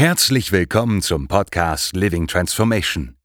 [0.00, 3.16] Herzlich willkommen zum Podcast Living Transformation.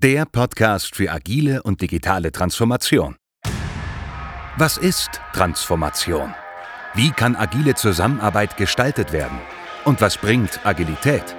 [0.00, 3.16] Der Podcast für agile und digitale Transformation.
[4.56, 6.32] Was ist Transformation?
[6.94, 9.40] Wie kann agile Zusammenarbeit gestaltet werden?
[9.84, 11.34] Und was bringt Agilität?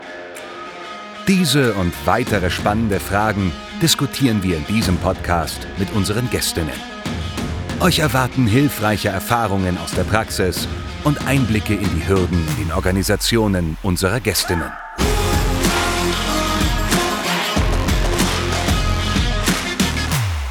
[1.30, 6.97] Diese und weitere spannende Fragen diskutieren wir in diesem Podcast mit unseren Gästinnen.
[7.80, 10.68] Euch erwarten hilfreiche Erfahrungen aus der Praxis
[11.04, 14.72] und Einblicke in die Hürden in Organisationen unserer Gästinnen.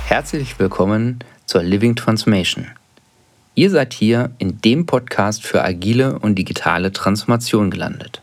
[0.07, 2.69] Herzlich willkommen zur Living Transformation.
[3.57, 8.23] Ihr seid hier in dem Podcast für agile und digitale Transformation gelandet.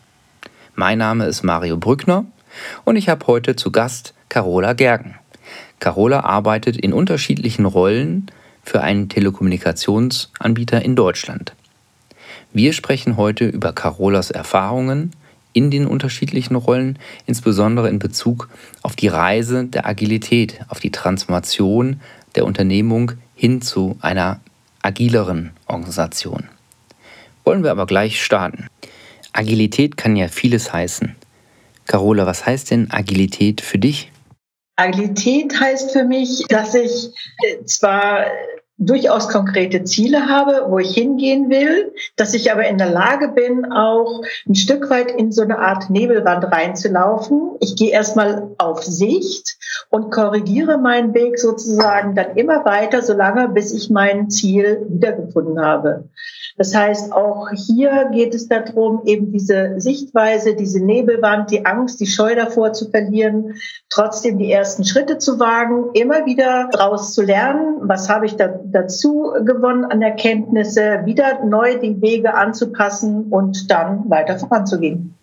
[0.75, 2.23] Mein Name ist Mario Brückner
[2.85, 5.15] und ich habe heute zu Gast Carola Gergen.
[5.81, 8.27] Carola arbeitet in unterschiedlichen Rollen
[8.63, 11.53] für einen Telekommunikationsanbieter in Deutschland.
[12.53, 15.11] Wir sprechen heute über Carolas Erfahrungen
[15.53, 18.49] in den unterschiedlichen Rollen, insbesondere in Bezug
[18.81, 21.99] auf die Reise der Agilität, auf die Transformation
[22.35, 24.39] der Unternehmung hin zu einer
[24.81, 26.49] agileren Organisation.
[27.43, 28.67] Wollen wir aber gleich starten.
[29.33, 31.15] Agilität kann ja vieles heißen.
[31.87, 34.12] Carola, was heißt denn Agilität für dich?
[34.75, 38.25] Agilität heißt für mich, dass ich äh, zwar
[38.77, 43.71] durchaus konkrete Ziele habe, wo ich hingehen will, dass ich aber in der Lage bin,
[43.71, 47.51] auch ein Stück weit in so eine Art Nebelwand reinzulaufen.
[47.59, 49.57] Ich gehe erstmal auf Sicht
[49.89, 56.09] und korrigiere meinen Weg sozusagen dann immer weiter, solange bis ich mein Ziel wiedergefunden habe.
[56.57, 62.05] Das heißt, auch hier geht es darum, eben diese Sichtweise, diese Nebelwand, die Angst, die
[62.05, 63.55] Scheu davor zu verlieren,
[63.89, 68.62] trotzdem die ersten Schritte zu wagen, immer wieder daraus zu lernen, was habe ich da
[68.71, 75.15] dazu gewonnen an Erkenntnisse, wieder neu die Wege anzupassen und dann weiter voranzugehen.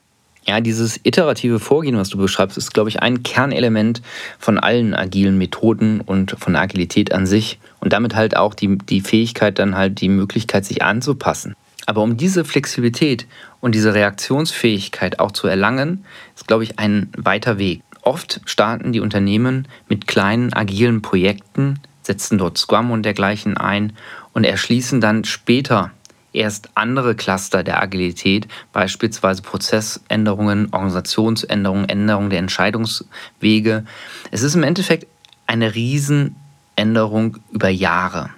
[0.47, 4.01] Ja, dieses iterative Vorgehen, was du beschreibst, ist, glaube ich, ein Kernelement
[4.39, 7.59] von allen agilen Methoden und von Agilität an sich.
[7.81, 11.55] Und damit halt auch die, die Fähigkeit, dann halt die Möglichkeit, sich anzupassen.
[11.87, 13.27] Aber um diese Flexibilität
[13.61, 16.05] und diese Reaktionsfähigkeit auch zu erlangen,
[16.35, 17.83] ist, glaube ich, ein weiter Weg.
[18.03, 23.93] Oft starten die Unternehmen mit kleinen agilen Projekten, setzen dort Scrum und dergleichen ein
[24.33, 25.91] und erschließen dann später
[26.33, 33.85] erst andere Cluster der Agilität, beispielsweise Prozessänderungen, Organisationsänderungen, Änderungen der Entscheidungswege.
[34.31, 35.07] Es ist im Endeffekt
[35.47, 38.31] eine Riesenänderung über Jahre.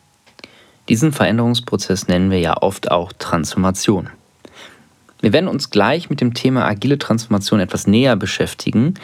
[0.89, 4.09] Diesen Veränderungsprozess nennen wir ja oft auch Transformation.
[5.21, 8.95] Wir werden uns gleich mit dem Thema agile Transformation etwas näher beschäftigen,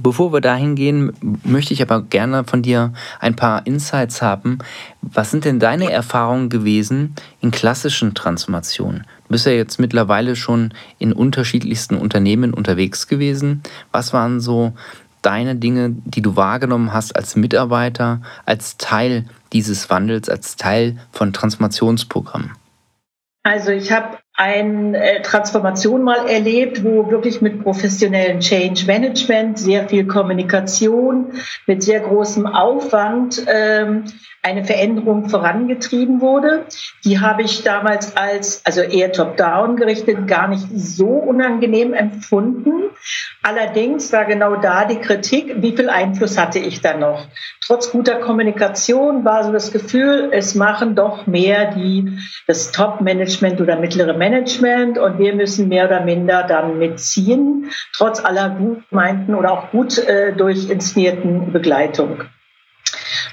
[0.00, 1.12] Bevor wir dahin gehen,
[1.44, 4.58] möchte ich aber gerne von dir ein paar Insights haben.
[5.02, 9.04] Was sind denn deine Erfahrungen gewesen in klassischen Transformationen?
[9.24, 13.62] Du bist ja jetzt mittlerweile schon in unterschiedlichsten Unternehmen unterwegs gewesen.
[13.90, 14.72] Was waren so
[15.22, 21.32] deine Dinge, die du wahrgenommen hast als Mitarbeiter, als Teil dieses Wandels, als Teil von
[21.32, 22.52] Transformationsprogrammen?
[23.42, 29.88] Also ich habe eine äh, Transformation mal erlebt, wo wirklich mit professionellem Change Management, sehr
[29.88, 31.32] viel Kommunikation,
[31.66, 34.04] mit sehr großem Aufwand ähm,
[34.40, 36.66] eine Veränderung vorangetrieben wurde.
[37.04, 42.90] Die habe ich damals als, also eher top-down gerichtet, gar nicht so unangenehm empfunden.
[43.42, 47.26] Allerdings war genau da die Kritik, wie viel Einfluss hatte ich da noch?
[47.66, 53.76] Trotz guter Kommunikation war so das Gefühl, es machen doch mehr die, das Top-Management oder
[53.76, 54.27] mittlere Management
[54.98, 59.98] und wir müssen mehr oder minder dann mitziehen, trotz aller gut meinten oder auch gut
[59.98, 62.24] äh, durchinszenierten Begleitung.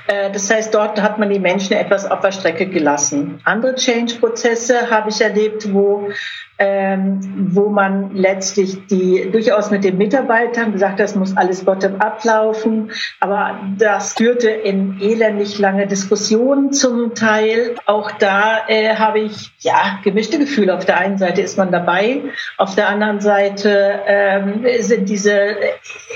[0.08, 3.42] Äh, das heißt, dort hat man die Menschen etwas auf der Strecke gelassen.
[3.44, 6.10] Andere Change-Prozesse habe ich erlebt, wo
[6.58, 7.20] ähm,
[7.52, 12.92] wo man letztlich die durchaus mit den Mitarbeitern gesagt hat, das muss alles bottom-up laufen.
[13.20, 17.76] Aber das führte in elendig lange Diskussionen zum Teil.
[17.86, 20.76] Auch da äh, habe ich ja gemischte Gefühle.
[20.76, 22.22] Auf der einen Seite ist man dabei,
[22.58, 25.56] auf der anderen Seite ähm, sind diese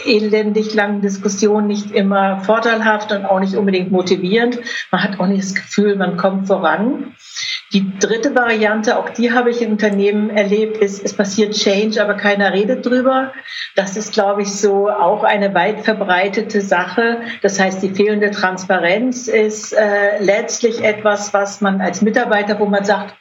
[0.06, 4.59] elendig langen Diskussionen nicht immer vorteilhaft und auch nicht unbedingt motivierend.
[4.92, 7.15] Man hat auch nicht das Gefühl, man kommt voran.
[7.71, 12.16] Die dritte Variante, auch die habe ich im Unternehmen erlebt, ist, es passiert Change, aber
[12.16, 13.31] keiner redet drüber.
[13.75, 17.21] Das ist, glaube ich, so auch eine weit verbreitete Sache.
[17.44, 22.86] Das heißt, die fehlende Transparenz ist äh, letztlich etwas, was man als Mitarbeiter, wo man
[22.86, 23.13] sagt,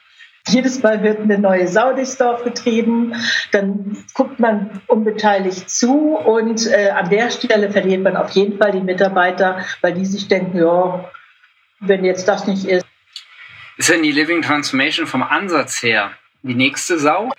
[0.46, 3.14] jedes Mal wird eine neue Sau durchs Dorf getrieben,
[3.52, 8.72] dann guckt man unbeteiligt zu und äh, an der Stelle verliert man auf jeden Fall
[8.72, 11.04] die Mitarbeiter, weil die sich denken, ja,
[11.80, 12.87] wenn jetzt das nicht ist,
[13.78, 16.10] ist denn die Living Transformation vom Ansatz her
[16.42, 17.30] die nächste Sau?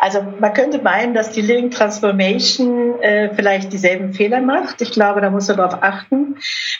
[0.00, 4.80] Also man könnte meinen, dass die Living Transformation äh, vielleicht dieselben Fehler macht.
[4.80, 6.36] Ich glaube, da muss man darauf achten.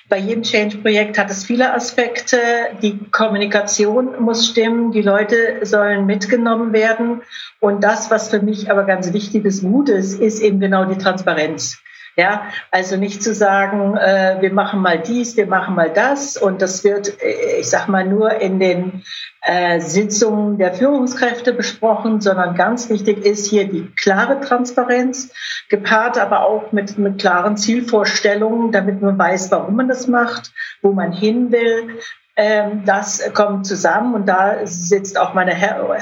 [0.09, 2.39] Bei jedem Change-Projekt hat es viele Aspekte.
[2.81, 7.23] Die Kommunikation muss stimmen, die Leute sollen mitgenommen werden.
[7.61, 11.79] Und das, was für mich aber ganz wichtiges Gut ist, ist eben genau die Transparenz.
[12.19, 16.37] Ja, also nicht zu sagen, äh, wir machen mal dies, wir machen mal das.
[16.37, 19.05] Und das wird, äh, ich sag mal, nur in den
[19.43, 25.33] äh, Sitzungen der Führungskräfte besprochen, sondern ganz wichtig ist hier die klare Transparenz,
[25.69, 30.51] gepaart aber auch mit, mit klaren Zielvorstellungen, damit man weiß, warum man das macht,
[30.83, 32.01] wo man hin will,
[32.85, 35.57] das kommt zusammen und da sitzt auch meine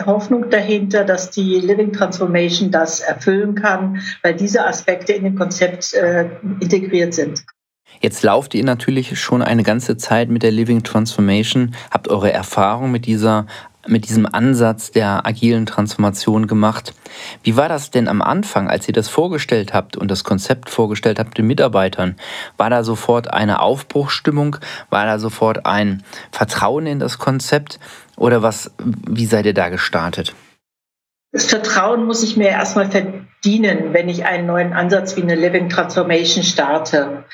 [0.05, 5.95] Hoffnung dahinter, dass die Living Transformation das erfüllen kann, weil diese Aspekte in dem Konzept
[5.95, 6.29] äh,
[6.61, 7.43] integriert sind.
[8.01, 12.91] Jetzt lauft ihr natürlich schon eine ganze Zeit mit der Living Transformation, habt eure Erfahrung
[12.91, 13.47] mit dieser
[13.89, 16.95] mit diesem Ansatz der agilen Transformation gemacht.
[17.43, 21.19] Wie war das denn am Anfang, als ihr das vorgestellt habt und das Konzept vorgestellt
[21.19, 22.17] habt den Mitarbeitern?
[22.57, 24.57] War da sofort eine Aufbruchsstimmung?
[24.91, 27.79] War da sofort ein Vertrauen in das Konzept?
[28.17, 30.35] Oder was, wie seid ihr da gestartet?
[31.33, 35.69] Das Vertrauen muss ich mir erstmal verdienen, wenn ich einen neuen Ansatz wie eine Living
[35.69, 37.25] Transformation starte.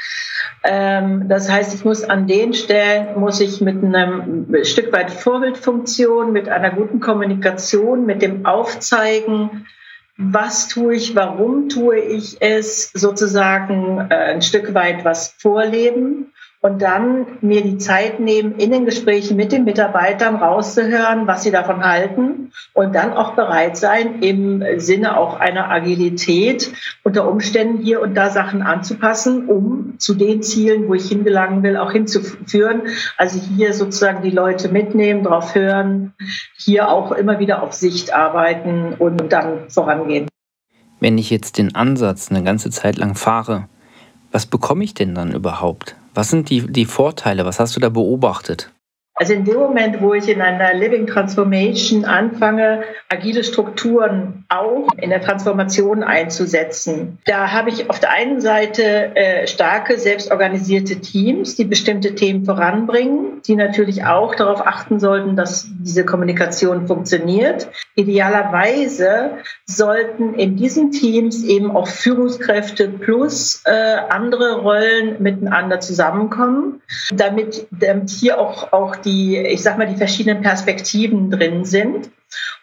[0.65, 6.33] Ähm, das heißt, ich muss an den Stellen, muss ich mit einem Stück weit Vorbildfunktion,
[6.33, 9.67] mit einer guten Kommunikation, mit dem Aufzeigen,
[10.17, 16.33] was tue ich, warum tue ich es, sozusagen äh, ein Stück weit was vorleben
[16.63, 21.51] und dann mir die Zeit nehmen, in den Gesprächen mit den Mitarbeitern rauszuhören, was sie
[21.51, 26.73] davon halten und dann auch bereit sein, im Sinne auch einer Agilität
[27.03, 31.77] unter Umständen hier und da Sachen anzupassen, um zu den Zielen, wo ich hingelangen will,
[31.77, 32.83] auch hinzuführen.
[33.19, 36.15] Also hier sozusagen die Leute mitnehmen, drauf hören,
[36.57, 40.29] hier auch immer wieder auf Sicht arbeiten und dann vorangehen.
[41.01, 43.67] Wenn ich jetzt den Ansatz eine ganze Zeit lang fahre,
[44.31, 45.97] was bekomme ich denn dann überhaupt?
[46.15, 47.45] Was sind die, die Vorteile?
[47.45, 48.73] Was hast du da beobachtet?
[49.23, 55.11] Also in dem Moment, wo ich in einer Living Transformation anfange, agile Strukturen auch in
[55.11, 61.65] der Transformation einzusetzen, da habe ich auf der einen Seite äh, starke, selbstorganisierte Teams, die
[61.65, 67.69] bestimmte Themen voranbringen, die natürlich auch darauf achten sollten, dass diese Kommunikation funktioniert.
[67.95, 73.71] Idealerweise sollten in diesen Teams eben auch Führungskräfte plus äh,
[74.09, 76.83] andere Rollen miteinander zusammenkommen,
[77.15, 82.11] damit, damit hier auch, auch die, ich sag mal, die verschiedenen Perspektiven drin sind.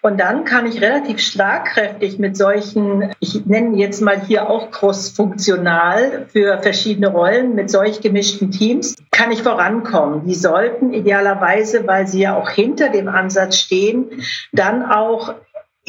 [0.02, 6.28] Und dann kann ich relativ schlagkräftig mit solchen, ich nenne jetzt mal hier auch cross-funktional
[6.32, 10.26] für verschiedene Rollen, mit solch gemischten Teams, kann ich vorankommen.
[10.26, 14.06] Die sollten idealerweise, weil sie ja auch hinter dem Ansatz stehen,
[14.54, 15.36] dann auch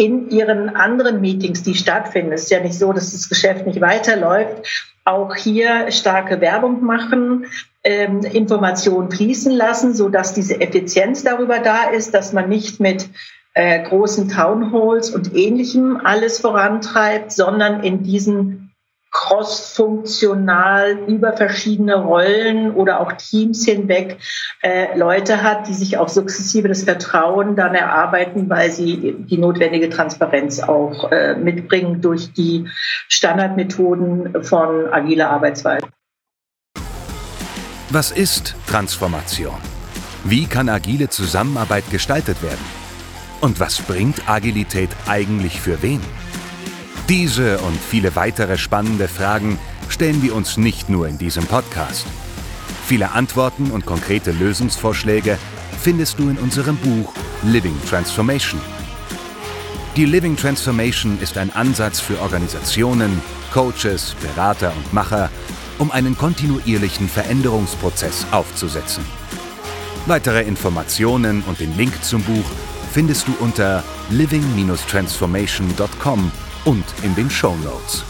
[0.00, 3.82] in ihren anderen Meetings, die stattfinden, es ist ja nicht so, dass das Geschäft nicht
[3.82, 4.66] weiterläuft,
[5.04, 7.44] auch hier starke Werbung machen,
[7.84, 13.10] ähm, Informationen fließen lassen, so dass diese Effizienz darüber da ist, dass man nicht mit
[13.52, 18.69] äh, großen Townhalls und ähnlichem alles vorantreibt, sondern in diesen
[19.10, 24.18] cross-funktional über verschiedene Rollen oder auch Teams hinweg
[24.62, 29.88] äh, Leute hat, die sich auch sukzessive das Vertrauen dann erarbeiten, weil sie die notwendige
[29.90, 32.68] Transparenz auch äh, mitbringen durch die
[33.08, 35.86] Standardmethoden von agiler Arbeitsweise.
[37.90, 39.56] Was ist Transformation?
[40.22, 42.64] Wie kann agile Zusammenarbeit gestaltet werden?
[43.40, 46.00] Und was bringt Agilität eigentlich für wen?
[47.10, 52.06] Diese und viele weitere spannende Fragen stellen wir uns nicht nur in diesem Podcast.
[52.86, 55.36] Viele Antworten und konkrete Lösungsvorschläge
[55.80, 57.12] findest du in unserem Buch
[57.42, 58.60] Living Transformation.
[59.96, 63.20] Die Living Transformation ist ein Ansatz für Organisationen,
[63.52, 65.30] Coaches, Berater und Macher,
[65.78, 69.04] um einen kontinuierlichen Veränderungsprozess aufzusetzen.
[70.06, 72.46] Weitere Informationen und den Link zum Buch
[72.92, 76.30] findest du unter living-transformation.com
[76.64, 78.04] und in den Show Notes.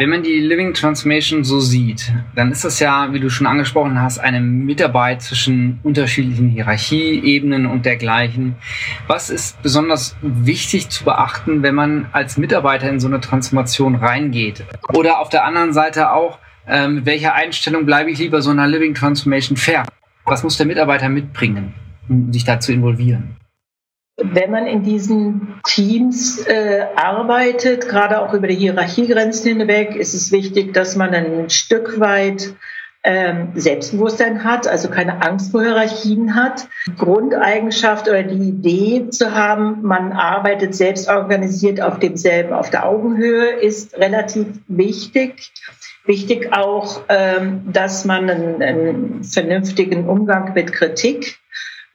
[0.00, 4.00] Wenn man die Living Transformation so sieht, dann ist das ja, wie du schon angesprochen
[4.00, 8.54] hast, eine Mitarbeit zwischen unterschiedlichen Hierarchieebenen und dergleichen.
[9.08, 14.64] Was ist besonders wichtig zu beachten, wenn man als Mitarbeiter in so eine Transformation reingeht?
[14.92, 16.38] Oder auf der anderen Seite auch,
[16.68, 19.82] äh, mit welcher Einstellung bleibe ich lieber so einer Living Transformation fair?
[20.26, 21.74] Was muss der Mitarbeiter mitbringen,
[22.08, 23.34] um sich da zu involvieren?
[24.20, 30.32] Wenn man in diesen Teams äh, arbeitet, gerade auch über die Hierarchiegrenzen hinweg, ist es
[30.32, 32.54] wichtig, dass man ein Stück weit
[33.04, 36.68] ähm, Selbstbewusstsein hat, also keine Angst vor Hierarchien hat.
[36.98, 43.50] Grundeigenschaft oder die Idee zu haben, man arbeitet selbst organisiert auf demselben, auf der Augenhöhe,
[43.50, 45.52] ist relativ wichtig.
[46.06, 51.38] Wichtig auch, ähm, dass man einen, einen vernünftigen Umgang mit Kritik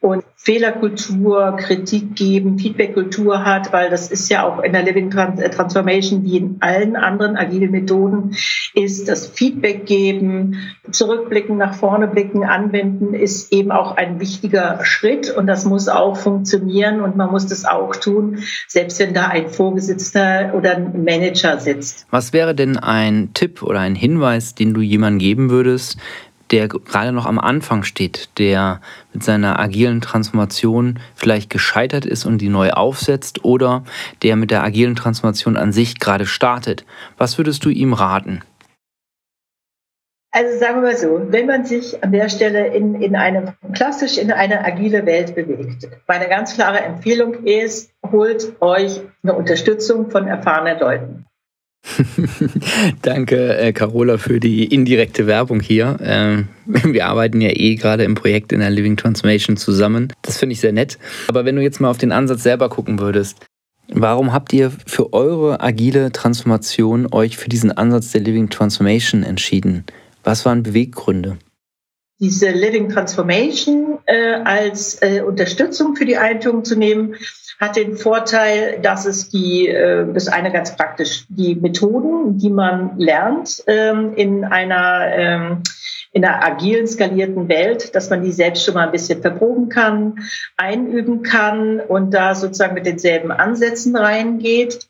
[0.04, 5.48] und Fehlerkultur, Kritik geben, Feedbackkultur hat, weil das ist ja auch in der Living äh,
[5.48, 8.36] Transformation wie in allen anderen agilen Methoden,
[8.74, 10.58] ist das Feedback geben,
[10.90, 16.18] zurückblicken, nach vorne blicken, anwenden, ist eben auch ein wichtiger Schritt und das muss auch
[16.18, 21.58] funktionieren und man muss das auch tun, selbst wenn da ein Vorgesetzter oder ein Manager
[21.58, 22.06] sitzt.
[22.10, 25.96] Was wäre denn ein Tipp oder ein Hinweis, den du jemandem geben würdest,
[26.50, 28.80] der gerade noch am Anfang steht, der
[29.12, 33.84] mit seiner agilen Transformation vielleicht gescheitert ist und die neu aufsetzt oder
[34.22, 36.84] der mit der agilen Transformation an sich gerade startet.
[37.16, 38.42] Was würdest du ihm raten?
[40.36, 44.18] Also sagen wir mal so, wenn man sich an der Stelle in, in eine klassisch
[44.18, 50.26] in eine agile Welt bewegt, meine ganz klare Empfehlung ist, holt euch eine Unterstützung von
[50.26, 51.26] erfahrenen Leuten.
[53.02, 55.98] Danke, äh, Carola, für die indirekte Werbung hier.
[56.02, 60.12] Ähm, wir arbeiten ja eh gerade im Projekt in der Living Transformation zusammen.
[60.22, 60.98] Das finde ich sehr nett.
[61.28, 63.46] Aber wenn du jetzt mal auf den Ansatz selber gucken würdest,
[63.88, 69.84] warum habt ihr für eure agile Transformation euch für diesen Ansatz der Living Transformation entschieden?
[70.22, 71.38] Was waren Beweggründe?
[72.20, 77.16] Diese Living Transformation äh, als äh, Unterstützung für die Einführung zu nehmen,
[77.60, 82.98] hat den Vorteil, dass es die, äh, das eine ganz praktisch, die Methoden, die man
[82.98, 85.62] lernt ähm, in einer ähm,
[86.14, 90.20] in einer agilen, skalierten Welt, dass man die selbst schon mal ein bisschen verproben kann,
[90.56, 94.86] einüben kann und da sozusagen mit denselben Ansätzen reingeht.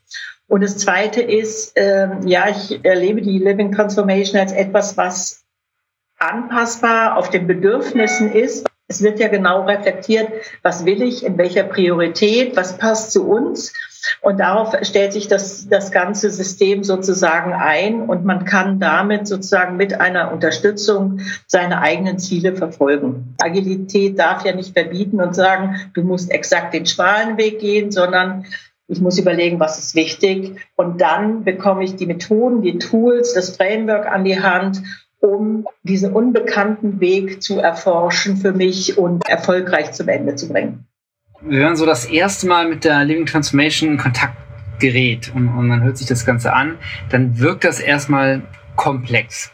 [0.48, 5.44] Und das Zweite ist, äh, ja, ich erlebe die Living Transformation als etwas, was
[6.18, 10.28] anpassbar auf den Bedürfnissen ist, es wird ja genau reflektiert,
[10.62, 13.72] was will ich, in welcher Priorität, was passt zu uns.
[14.20, 19.78] Und darauf stellt sich das, das ganze System sozusagen ein und man kann damit sozusagen
[19.78, 23.34] mit einer Unterstützung seine eigenen Ziele verfolgen.
[23.40, 28.44] Agilität darf ja nicht verbieten und sagen, du musst exakt den Schwalenweg gehen, sondern
[28.86, 30.56] ich muss überlegen, was ist wichtig.
[30.76, 34.82] Und dann bekomme ich die Methoden, die Tools, das Framework an die Hand
[35.24, 40.86] um diesen unbekannten Weg zu erforschen für mich und erfolgreich zum Ende zu bringen.
[41.40, 44.36] Wir hören so das erste Mal mit der Living Transformation in Kontakt
[44.78, 46.78] gerät und, und dann hört sich das Ganze an,
[47.10, 48.42] dann wirkt das erstmal
[48.76, 49.50] komplex.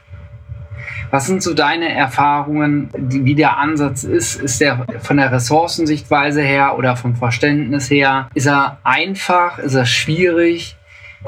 [1.11, 4.41] Was sind so deine Erfahrungen, wie der Ansatz ist?
[4.41, 8.29] Ist der von der Ressourcensichtweise her oder vom Verständnis her?
[8.35, 9.59] Ist er einfach?
[9.59, 10.77] Ist er schwierig?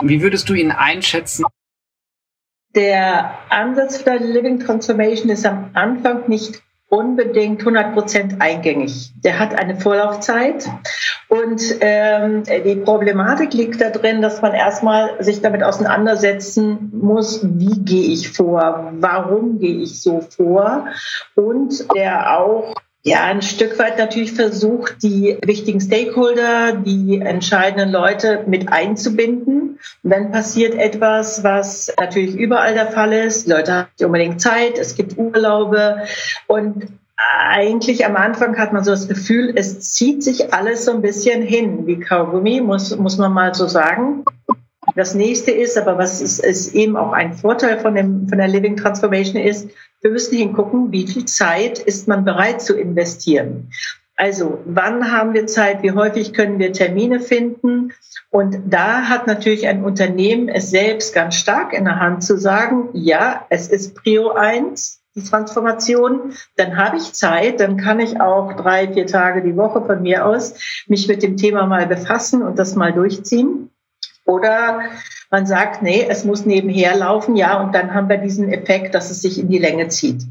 [0.00, 1.44] Wie würdest du ihn einschätzen?
[2.74, 9.12] Der Ansatz für die Living Transformation ist am Anfang nicht unbedingt 100 Prozent eingängig.
[9.24, 10.68] Der hat eine Vorlaufzeit
[11.28, 17.80] und ähm, die Problematik liegt da drin, dass man erstmal sich damit auseinandersetzen muss, wie
[17.80, 20.86] gehe ich vor, warum gehe ich so vor
[21.34, 22.74] und der auch
[23.04, 29.80] ja, ein Stück weit natürlich versucht, die wichtigen Stakeholder, die entscheidenden Leute mit einzubinden.
[30.04, 33.46] Und dann passiert etwas, was natürlich überall der Fall ist.
[33.46, 36.06] Die Leute haben nicht unbedingt Zeit, es gibt Urlaube
[36.46, 41.02] und eigentlich am Anfang hat man so das Gefühl, es zieht sich alles so ein
[41.02, 44.24] bisschen hin, wie Kaugummi, muss, muss man mal so sagen.
[44.96, 48.48] Das nächste ist, aber was ist, ist eben auch ein Vorteil von, dem, von der
[48.48, 49.70] Living Transformation ist,
[50.02, 53.70] wir müssen hingucken, wie viel Zeit ist man bereit zu investieren.
[54.16, 57.92] Also wann haben wir Zeit, wie häufig können wir Termine finden?
[58.30, 62.90] Und da hat natürlich ein Unternehmen es selbst ganz stark in der Hand zu sagen,
[62.92, 68.54] ja, es ist Prio 1, die Transformation, dann habe ich Zeit, dann kann ich auch
[68.54, 70.54] drei, vier Tage die Woche von mir aus
[70.86, 73.70] mich mit dem Thema mal befassen und das mal durchziehen.
[74.24, 74.82] Oder
[75.32, 79.10] man sagt, nee, es muss nebenher laufen, ja, und dann haben wir diesen Effekt, dass
[79.10, 80.22] es sich in die Länge zieht.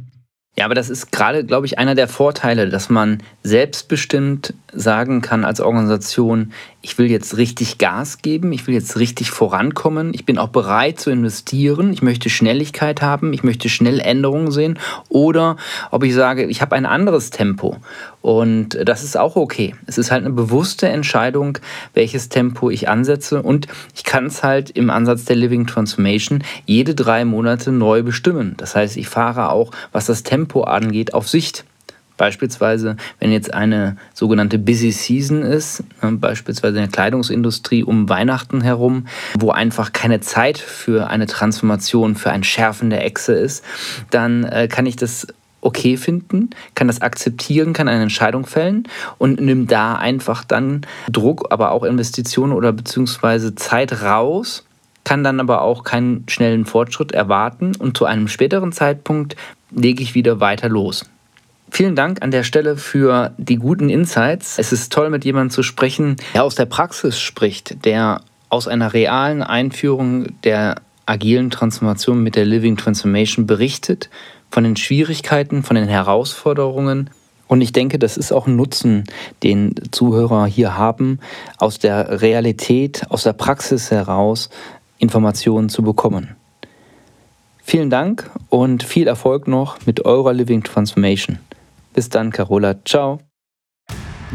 [0.57, 5.45] Ja, aber das ist gerade, glaube ich, einer der Vorteile, dass man selbstbestimmt sagen kann
[5.45, 10.37] als Organisation, ich will jetzt richtig Gas geben, ich will jetzt richtig vorankommen, ich bin
[10.37, 15.57] auch bereit zu investieren, ich möchte Schnelligkeit haben, ich möchte schnell Änderungen sehen oder
[15.91, 17.77] ob ich sage, ich habe ein anderes Tempo
[18.21, 19.75] und das ist auch okay.
[19.85, 21.57] Es ist halt eine bewusste Entscheidung,
[21.93, 26.95] welches Tempo ich ansetze und ich kann es halt im Ansatz der Living Transformation jede
[26.95, 28.55] drei Monate neu bestimmen.
[28.57, 31.65] Das heißt, ich fahre auch, was das Tempo angeht, auf Sicht.
[32.21, 38.61] Beispielsweise, wenn jetzt eine sogenannte Busy Season ist, ne, beispielsweise in der Kleidungsindustrie um Weihnachten
[38.61, 39.07] herum,
[39.39, 43.65] wo einfach keine Zeit für eine Transformation, für ein Schärfen der Echse ist,
[44.11, 45.25] dann äh, kann ich das
[45.61, 48.87] okay finden, kann das akzeptieren, kann eine Entscheidung fällen
[49.17, 54.63] und nimmt da einfach dann Druck, aber auch Investitionen oder beziehungsweise Zeit raus,
[55.05, 59.35] kann dann aber auch keinen schnellen Fortschritt erwarten und zu einem späteren Zeitpunkt
[59.71, 61.07] lege ich wieder weiter los.
[61.73, 64.59] Vielen Dank an der Stelle für die guten Insights.
[64.59, 68.93] Es ist toll, mit jemandem zu sprechen, der aus der Praxis spricht, der aus einer
[68.93, 70.75] realen Einführung der
[71.05, 74.09] agilen Transformation mit der Living Transformation berichtet,
[74.51, 77.09] von den Schwierigkeiten, von den Herausforderungen.
[77.47, 79.05] Und ich denke, das ist auch ein Nutzen,
[79.41, 81.19] den Zuhörer hier haben,
[81.57, 84.49] aus der Realität, aus der Praxis heraus
[84.97, 86.35] Informationen zu bekommen.
[87.63, 91.39] Vielen Dank und viel Erfolg noch mit eurer Living Transformation.
[91.93, 92.75] Bis dann, Carola.
[92.85, 93.19] Ciao.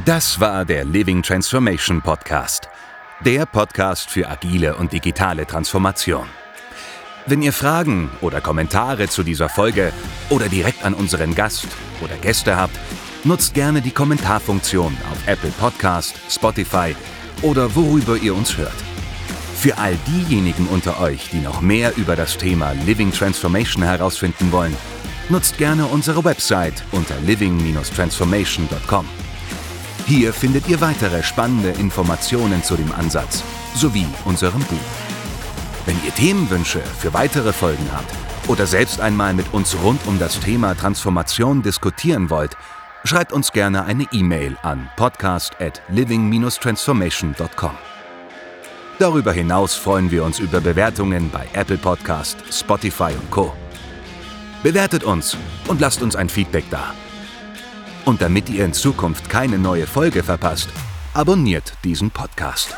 [0.04, 2.68] Das war der Living Transformation Podcast.
[3.25, 6.26] Der Podcast für agile und digitale Transformation.
[7.25, 9.92] Wenn ihr Fragen oder Kommentare zu dieser Folge
[10.28, 11.66] oder direkt an unseren Gast
[12.02, 12.78] oder Gäste habt,
[13.25, 16.94] nutzt gerne die Kommentarfunktion auf Apple Podcast, Spotify
[17.42, 18.76] oder worüber ihr uns hört.
[19.56, 24.76] Für all diejenigen unter euch, die noch mehr über das Thema Living Transformation herausfinden wollen,
[25.28, 29.06] nutzt gerne unsere Website unter living-transformation.com.
[30.06, 33.42] Hier findet ihr weitere spannende Informationen zu dem Ansatz
[33.75, 34.78] sowie unserem Buch.
[35.85, 38.12] Wenn ihr Themenwünsche für weitere Folgen habt
[38.49, 42.56] oder selbst einmal mit uns rund um das Thema Transformation diskutieren wollt,
[43.04, 47.73] schreibt uns gerne eine E-Mail an podcast at living-transformation.com.
[48.99, 53.52] Darüber hinaus freuen wir uns über Bewertungen bei Apple Podcast, Spotify und Co.
[54.62, 55.36] Bewertet uns
[55.68, 56.94] und lasst uns ein Feedback da.
[58.04, 60.68] Und damit ihr in Zukunft keine neue Folge verpasst,
[61.14, 62.75] abonniert diesen Podcast.